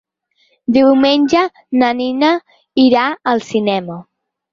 [0.77, 1.43] Diumenge
[1.81, 2.31] na Nina
[2.85, 3.99] irà al cinema.